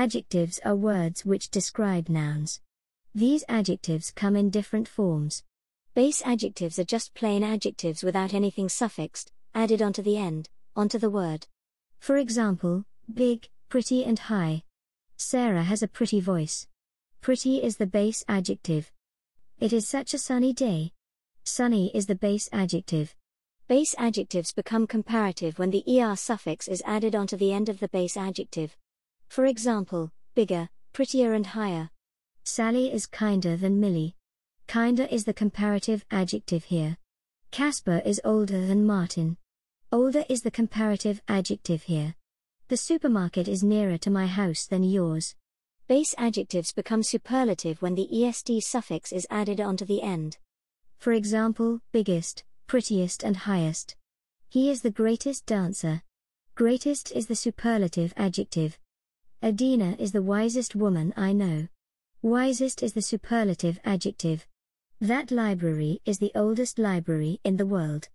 Adjectives 0.00 0.58
are 0.64 0.74
words 0.74 1.26
which 1.26 1.50
describe 1.50 2.08
nouns. 2.08 2.62
These 3.14 3.44
adjectives 3.50 4.10
come 4.10 4.34
in 4.34 4.48
different 4.48 4.88
forms. 4.88 5.42
Base 5.94 6.22
adjectives 6.24 6.78
are 6.78 6.84
just 6.84 7.12
plain 7.12 7.44
adjectives 7.44 8.02
without 8.02 8.32
anything 8.32 8.70
suffixed, 8.70 9.30
added 9.54 9.82
onto 9.82 10.00
the 10.00 10.16
end, 10.16 10.48
onto 10.74 10.98
the 10.98 11.10
word. 11.10 11.48
For 11.98 12.16
example, 12.16 12.86
big, 13.12 13.50
pretty, 13.68 14.02
and 14.02 14.18
high. 14.18 14.62
Sarah 15.18 15.64
has 15.64 15.82
a 15.82 15.86
pretty 15.86 16.18
voice. 16.18 16.66
Pretty 17.20 17.62
is 17.62 17.76
the 17.76 17.86
base 17.86 18.24
adjective. 18.26 18.90
It 19.58 19.70
is 19.70 19.86
such 19.86 20.14
a 20.14 20.18
sunny 20.18 20.54
day. 20.54 20.92
Sunny 21.44 21.90
is 21.94 22.06
the 22.06 22.14
base 22.14 22.48
adjective. 22.54 23.14
Base 23.68 23.94
adjectives 23.98 24.54
become 24.54 24.86
comparative 24.86 25.58
when 25.58 25.70
the 25.70 25.84
er 25.86 26.16
suffix 26.16 26.68
is 26.68 26.82
added 26.86 27.14
onto 27.14 27.36
the 27.36 27.52
end 27.52 27.68
of 27.68 27.80
the 27.80 27.88
base 27.88 28.16
adjective. 28.16 28.78
For 29.30 29.46
example, 29.46 30.10
bigger, 30.34 30.68
prettier, 30.92 31.34
and 31.34 31.46
higher. 31.46 31.90
Sally 32.42 32.92
is 32.92 33.06
kinder 33.06 33.56
than 33.56 33.78
Millie. 33.78 34.16
Kinder 34.66 35.06
is 35.08 35.24
the 35.24 35.32
comparative 35.32 36.04
adjective 36.10 36.64
here. 36.64 36.96
Casper 37.52 38.02
is 38.04 38.20
older 38.24 38.66
than 38.66 38.84
Martin. 38.84 39.36
Older 39.92 40.24
is 40.28 40.42
the 40.42 40.50
comparative 40.50 41.22
adjective 41.28 41.84
here. 41.84 42.16
The 42.66 42.76
supermarket 42.76 43.46
is 43.46 43.62
nearer 43.62 43.98
to 43.98 44.10
my 44.10 44.26
house 44.26 44.66
than 44.66 44.82
yours. 44.82 45.36
Base 45.86 46.12
adjectives 46.18 46.72
become 46.72 47.04
superlative 47.04 47.80
when 47.80 47.94
the 47.94 48.08
est 48.24 48.60
suffix 48.60 49.12
is 49.12 49.28
added 49.30 49.60
onto 49.60 49.84
the 49.84 50.02
end. 50.02 50.38
For 50.98 51.12
example, 51.12 51.82
biggest, 51.92 52.42
prettiest, 52.66 53.22
and 53.22 53.36
highest. 53.36 53.94
He 54.48 54.68
is 54.70 54.82
the 54.82 54.90
greatest 54.90 55.46
dancer. 55.46 56.02
Greatest 56.56 57.12
is 57.12 57.28
the 57.28 57.36
superlative 57.36 58.12
adjective. 58.16 58.76
Adina 59.42 59.96
is 59.98 60.12
the 60.12 60.20
wisest 60.20 60.76
woman 60.76 61.14
I 61.16 61.32
know. 61.32 61.66
Wisest 62.20 62.82
is 62.82 62.92
the 62.92 63.00
superlative 63.00 63.80
adjective. 63.86 64.46
That 65.00 65.30
library 65.30 66.02
is 66.04 66.18
the 66.18 66.30
oldest 66.34 66.78
library 66.78 67.40
in 67.42 67.56
the 67.56 67.64
world. 67.64 68.10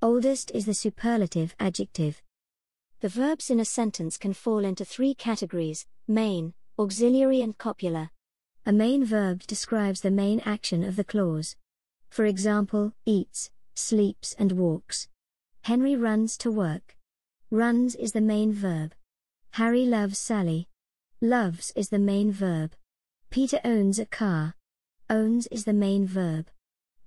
Oldest 0.00 0.52
is 0.52 0.66
the 0.66 0.74
superlative 0.74 1.56
adjective. 1.58 2.22
The 3.00 3.08
verbs 3.08 3.50
in 3.50 3.58
a 3.58 3.64
sentence 3.64 4.16
can 4.16 4.32
fall 4.32 4.64
into 4.64 4.84
three 4.84 5.14
categories 5.14 5.84
main, 6.06 6.54
auxiliary, 6.78 7.40
and 7.40 7.58
copula. 7.58 8.12
A 8.64 8.72
main 8.72 9.04
verb 9.04 9.42
describes 9.48 10.02
the 10.02 10.12
main 10.12 10.38
action 10.44 10.84
of 10.84 10.94
the 10.94 11.02
clause. 11.02 11.56
For 12.08 12.24
example, 12.24 12.92
eats, 13.04 13.50
sleeps, 13.74 14.32
and 14.38 14.52
walks. 14.52 15.08
Henry 15.62 15.96
runs 15.96 16.38
to 16.38 16.52
work. 16.52 16.96
Runs 17.50 17.96
is 17.96 18.12
the 18.12 18.20
main 18.20 18.52
verb. 18.52 18.94
Harry 19.52 19.84
loves 19.84 20.18
Sally. 20.18 20.68
Loves 21.20 21.72
is 21.74 21.88
the 21.88 21.98
main 21.98 22.30
verb. 22.30 22.76
Peter 23.28 23.58
owns 23.64 23.98
a 23.98 24.06
car. 24.06 24.54
Owns 25.10 25.48
is 25.48 25.64
the 25.64 25.72
main 25.72 26.06
verb. 26.06 26.48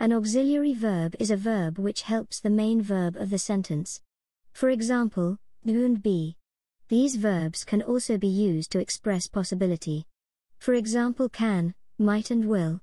An 0.02 0.12
auxiliary 0.12 0.74
verb 0.74 1.16
is 1.18 1.32
a 1.32 1.38
verb 1.38 1.80
which 1.80 2.02
helps 2.02 2.38
the 2.38 2.50
main 2.50 2.82
verb 2.82 3.16
of 3.16 3.30
the 3.30 3.38
sentence. 3.38 4.02
For 4.52 4.70
example, 4.70 5.38
do 5.66 5.86
and 5.86 6.04
be. 6.04 6.36
These 6.90 7.16
verbs 7.16 7.64
can 7.64 7.82
also 7.82 8.18
be 8.18 8.28
used 8.28 8.70
to 8.74 8.80
express 8.80 9.28
possibility. 9.28 10.08
For 10.60 10.74
example, 10.74 11.30
can, 11.30 11.74
might, 11.98 12.30
and 12.32 12.50
will. 12.50 12.82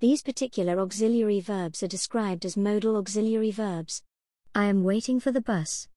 These 0.00 0.22
particular 0.22 0.78
auxiliary 0.78 1.40
verbs 1.40 1.82
are 1.82 1.88
described 1.88 2.44
as 2.44 2.54
modal 2.54 2.98
auxiliary 2.98 3.50
verbs. 3.50 4.02
I 4.54 4.66
am 4.66 4.84
waiting 4.84 5.20
for 5.20 5.32
the 5.32 5.40
bus. 5.40 5.88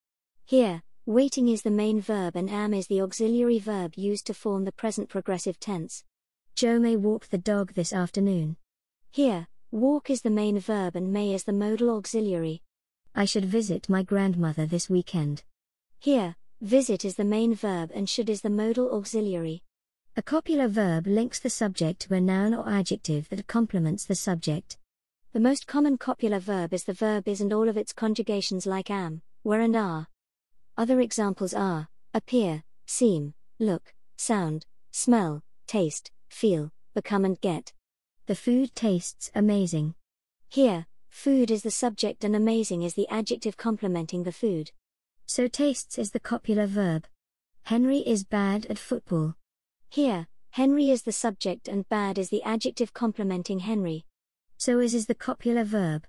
Here, 0.45 0.83
waiting 1.09 1.47
is 1.47 1.63
the 1.63 1.71
main 1.71 1.99
verb 1.99 2.35
and 2.35 2.51
am 2.51 2.71
is 2.71 2.85
the 2.85 3.01
auxiliary 3.01 3.57
verb 3.57 3.91
used 3.95 4.27
to 4.27 4.33
form 4.33 4.63
the 4.63 4.71
present 4.71 5.09
progressive 5.09 5.59
tense. 5.59 6.03
Joe 6.53 6.77
may 6.77 6.95
walk 6.95 7.29
the 7.29 7.37
dog 7.39 7.73
this 7.73 7.91
afternoon. 7.91 8.57
Here, 9.09 9.47
walk 9.71 10.11
is 10.11 10.21
the 10.21 10.29
main 10.29 10.59
verb 10.59 10.95
and 10.95 11.11
may 11.11 11.33
is 11.33 11.45
the 11.45 11.51
modal 11.51 11.89
auxiliary. 11.97 12.61
I 13.15 13.25
should 13.25 13.45
visit 13.45 13.89
my 13.89 14.03
grandmother 14.03 14.67
this 14.67 14.87
weekend. 14.87 15.41
Here, 15.97 16.35
visit 16.61 17.03
is 17.03 17.15
the 17.15 17.25
main 17.25 17.55
verb 17.55 17.89
and 17.95 18.07
should 18.07 18.29
is 18.29 18.41
the 18.41 18.51
modal 18.51 18.95
auxiliary. 18.95 19.63
A 20.15 20.21
copular 20.21 20.67
verb 20.67 21.07
links 21.07 21.39
the 21.39 21.49
subject 21.49 22.01
to 22.01 22.13
a 22.13 22.21
noun 22.21 22.53
or 22.53 22.69
adjective 22.69 23.29
that 23.29 23.47
complements 23.47 24.05
the 24.05 24.13
subject. 24.13 24.77
The 25.33 25.39
most 25.39 25.65
common 25.65 25.97
copular 25.97 26.39
verb 26.39 26.71
is 26.71 26.83
the 26.83 26.93
verb 26.93 27.27
is 27.27 27.41
and 27.41 27.51
all 27.51 27.67
of 27.67 27.77
its 27.77 27.93
conjugations 27.93 28.67
like 28.67 28.91
am, 28.91 29.23
were, 29.43 29.59
and 29.59 29.75
are. 29.75 30.07
Other 30.79 31.01
examples 31.01 31.53
are 31.53 31.89
appear, 32.13 32.63
seem, 32.87 33.33
look, 33.59 33.93
sound, 34.17 34.65
smell, 34.91 35.43
taste, 35.67 36.09
feel, 36.29 36.71
become, 36.95 37.25
and 37.25 37.37
get. 37.41 37.73
The 38.27 38.35
food 38.35 38.73
tastes 38.75 39.29
amazing. 39.35 39.95
Here, 40.47 40.85
food 41.09 41.51
is 41.51 41.63
the 41.63 41.69
subject 41.69 42.23
and 42.23 42.33
amazing 42.33 42.83
is 42.83 42.93
the 42.93 43.09
adjective 43.09 43.57
complementing 43.57 44.23
the 44.23 44.31
food. 44.31 44.71
So 45.25 45.49
tastes 45.49 45.97
is 45.97 46.11
the 46.11 46.19
copular 46.21 46.65
verb. 46.65 47.07
Henry 47.63 47.97
is 47.97 48.23
bad 48.23 48.65
at 48.67 48.79
football. 48.79 49.35
Here, 49.89 50.27
Henry 50.51 50.89
is 50.89 51.01
the 51.01 51.11
subject 51.11 51.67
and 51.67 51.89
bad 51.89 52.17
is 52.17 52.29
the 52.29 52.43
adjective 52.43 52.93
complementing 52.93 53.59
Henry. 53.59 54.05
So 54.55 54.79
is 54.79 54.93
is 54.93 55.07
the 55.07 55.13
copular 55.15 55.65
verb. 55.65 56.07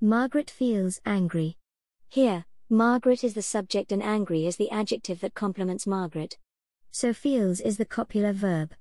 Margaret 0.00 0.50
feels 0.50 1.00
angry. 1.06 1.56
Here, 2.08 2.46
Margaret 2.70 3.24
is 3.24 3.32
the 3.32 3.40
subject 3.40 3.92
and 3.92 4.02
angry 4.02 4.46
is 4.46 4.56
the 4.56 4.70
adjective 4.70 5.20
that 5.20 5.32
complements 5.32 5.86
Margaret. 5.86 6.36
So 6.90 7.14
feels 7.14 7.60
is 7.60 7.78
the 7.78 7.86
copular 7.86 8.34
verb. 8.34 8.74